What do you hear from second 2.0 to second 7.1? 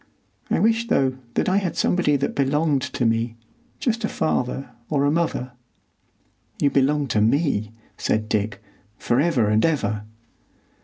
that belonged to me,—just a father or a mother." "You belong